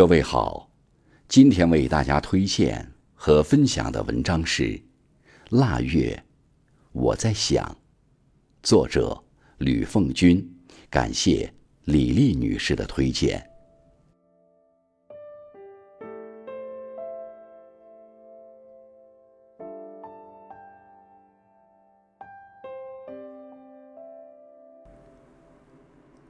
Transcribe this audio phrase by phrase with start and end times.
[0.00, 0.70] 各位好，
[1.28, 4.62] 今天为大家推荐和分享的文章是
[5.50, 6.18] 《腊月》，
[6.92, 7.76] 我在想，
[8.62, 9.22] 作者
[9.58, 10.42] 吕凤君，
[10.88, 11.52] 感谢
[11.84, 13.46] 李丽女士的推荐。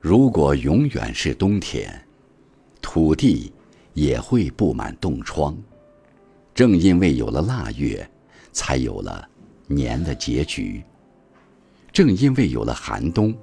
[0.00, 2.04] 如果永远是冬天。
[2.82, 3.52] 土地
[3.92, 5.56] 也会布满冻疮，
[6.54, 8.08] 正因为有了腊月，
[8.52, 9.28] 才有了
[9.66, 10.82] 年的结局；
[11.92, 13.34] 正因为有了寒冬，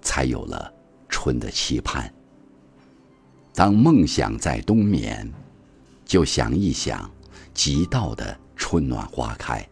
[0.00, 0.72] 才有了
[1.08, 2.12] 春的期盼。
[3.54, 5.28] 当梦想在冬眠，
[6.04, 7.10] 就想一想
[7.52, 9.62] 即到的春暖花开；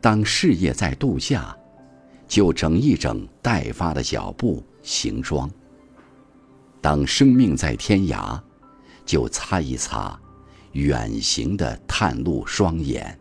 [0.00, 1.56] 当事业在度假，
[2.28, 5.50] 就整一整待发的脚步行装。
[6.82, 8.38] 当生命在天涯，
[9.06, 10.20] 就擦一擦
[10.72, 13.18] 远行的探路双眼。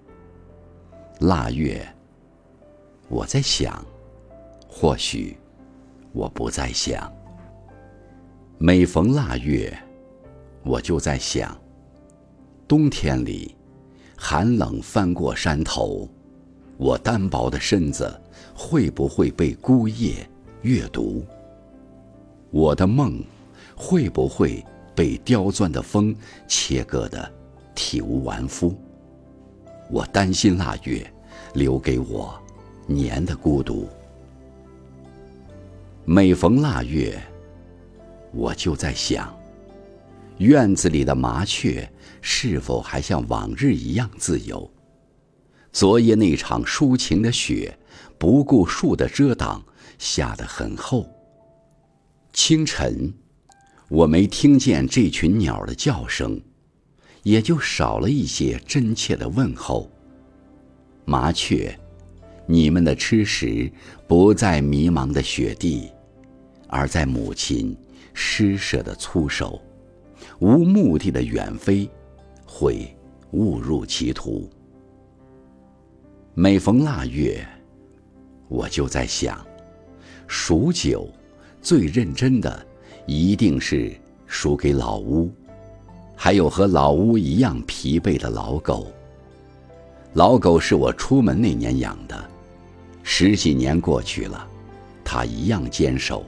[1.20, 1.88] 腊月，
[3.08, 3.86] 我在想，
[4.68, 5.38] 或许
[6.12, 7.10] 我不再想。
[8.58, 9.78] 每逢腊月，
[10.64, 11.58] 我就在想，
[12.68, 13.56] 冬天里
[14.18, 16.10] 寒冷翻过山头，
[16.76, 18.20] 我单薄的身子
[18.54, 20.28] 会不会被孤夜
[20.64, 21.24] 阅读？
[22.52, 23.24] 我的梦。
[23.78, 24.64] 会不会
[24.96, 26.16] 被刁钻的风
[26.48, 27.30] 切割得
[27.76, 28.74] 体无完肤？
[29.92, 31.06] 我担心腊月
[31.54, 32.34] 留给我
[32.88, 33.90] 年的孤独。
[36.06, 37.22] 每逢腊月，
[38.32, 39.36] 我就在想，
[40.38, 41.88] 院子里的麻雀
[42.22, 44.72] 是否还像往日一样自由？
[45.72, 47.78] 昨夜那场抒情的雪，
[48.18, 49.62] 不顾树的遮挡，
[49.98, 51.06] 下得很厚。
[52.32, 53.14] 清晨。
[53.88, 56.42] 我没听见这群鸟的叫声，
[57.24, 59.90] 也就少了一些真切的问候。
[61.06, 61.78] 麻雀，
[62.48, 63.72] 你们的吃食
[64.08, 65.92] 不在迷茫的雪地，
[66.68, 67.78] 而在母亲
[68.14, 69.62] 施舍的粗手。
[70.40, 71.88] 无目的的远飞，
[72.46, 72.96] 会
[73.32, 74.50] 误入歧途。
[76.34, 77.48] 每逢腊月，
[78.48, 79.46] 我就在想，
[80.28, 81.08] 数九
[81.62, 82.68] 最认真的。
[83.06, 83.96] 一定是
[84.26, 85.32] 输给老屋，
[86.16, 88.88] 还有和老屋一样疲惫的老狗。
[90.14, 92.30] 老狗是我出门那年养的，
[93.04, 94.48] 十几年过去了，
[95.04, 96.26] 它一样坚守。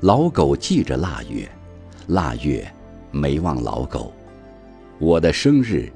[0.00, 1.46] 老狗记着腊月，
[2.06, 2.66] 腊月
[3.10, 4.12] 没忘老狗。
[4.98, 5.92] 我的生日，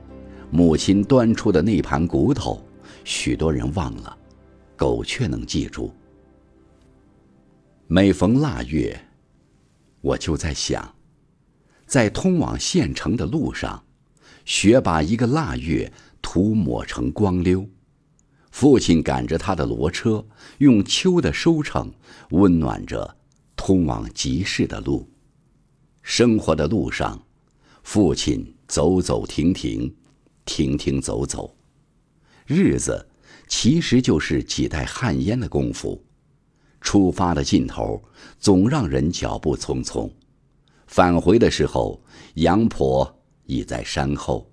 [0.51, 2.63] 母亲端出的那盘骨头，
[3.03, 4.15] 许多人忘了，
[4.77, 5.91] 狗却能记住。
[7.87, 8.99] 每逢腊月。
[10.05, 10.95] 我就在想，
[11.87, 13.87] 在通往县城的路上，
[14.45, 17.67] 雪把一个腊月涂抹成光溜。
[18.51, 20.27] 父亲赶着他的骡车，
[20.59, 21.91] 用秋的收成
[22.33, 23.17] 温暖着
[23.57, 25.11] 通往集市的路。
[26.03, 27.27] 生活的路上，
[27.83, 29.97] 父亲走走停停，
[30.45, 31.57] 停停走走。
[32.45, 33.09] 日子
[33.49, 36.05] 其实就是几袋旱烟的功夫。
[36.85, 38.01] 出发的尽头，
[38.39, 40.09] 总让人脚步匆匆；
[40.87, 42.01] 返回的时候，
[42.35, 44.49] 杨婆已在山后。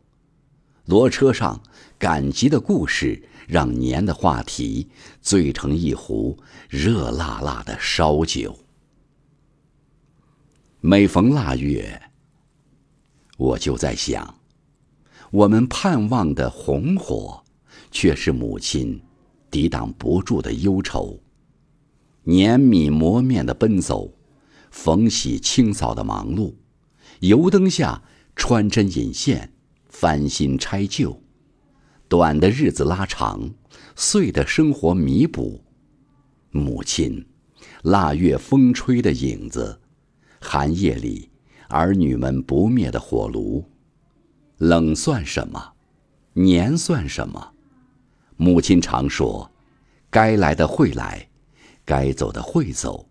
[0.87, 1.61] 骡车上
[1.99, 4.89] 赶集的故事，让年的话题
[5.21, 6.35] 醉成一壶
[6.69, 8.57] 热辣辣的烧酒。
[10.79, 12.01] 每逢腊月，
[13.37, 14.39] 我就在想，
[15.31, 17.43] 我们盼望的红火，
[17.91, 18.99] 却是母亲
[19.51, 21.19] 抵挡不住的忧愁。
[22.23, 24.13] 碾米磨面的奔走，
[24.69, 26.55] 缝洗清扫的忙碌，
[27.21, 28.03] 油灯下
[28.35, 29.53] 穿针引线，
[29.89, 31.21] 翻新拆旧，
[32.07, 33.49] 短的日子拉长，
[33.95, 35.63] 碎的生活弥补。
[36.51, 37.25] 母亲，
[37.83, 39.79] 腊月风吹的影子，
[40.39, 41.29] 寒夜里
[41.69, 43.65] 儿女们不灭的火炉。
[44.57, 45.73] 冷算什么？
[46.33, 47.53] 年算什么？
[48.37, 49.51] 母亲常说
[50.11, 51.29] ：“该来的会来。”
[51.91, 53.09] 该走的会走，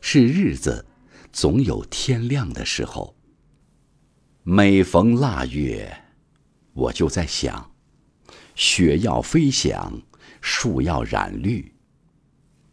[0.00, 0.86] 是日子，
[1.32, 3.16] 总有天亮的时候。
[4.44, 6.04] 每逢腊月，
[6.72, 7.72] 我就在想，
[8.54, 10.00] 雪要飞翔，
[10.40, 11.74] 树要染绿。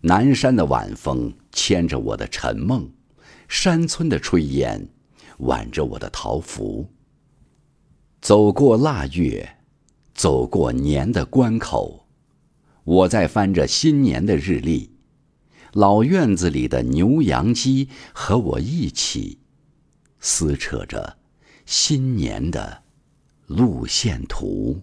[0.01, 2.91] 南山的晚风牵着我的晨梦，
[3.47, 4.87] 山村的炊烟
[5.39, 6.87] 挽着我的桃符。
[8.21, 9.57] 走过腊月，
[10.13, 12.05] 走过年的关口，
[12.83, 14.95] 我在翻着新年的日历。
[15.77, 19.37] 老院子里的牛羊鸡和我一起，
[20.19, 21.19] 撕扯着
[21.67, 22.81] 新年的
[23.45, 24.81] 路线图。